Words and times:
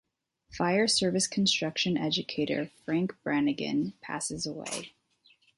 Fire 0.49 0.87
service 0.87 1.27
construction 1.27 1.95
educator 1.95 2.71
Frank 2.83 3.13
Brannigan 3.23 3.93
passes 4.01 4.47
away. 4.47 4.93